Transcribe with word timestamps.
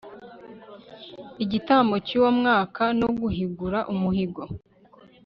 igitambo 1.43 1.95
cy 2.07 2.13
uwo 2.19 2.29
mwaka 2.39 2.83
no 2.99 3.09
guhigura 3.19 3.79
umuhigo 3.93 4.43